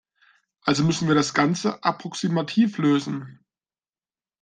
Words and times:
Also 0.63 0.83
müssen 0.83 1.07
wir 1.07 1.13
das 1.13 1.35
Ganze 1.35 1.83
approximativ 1.83 2.79
lösen. 2.79 3.45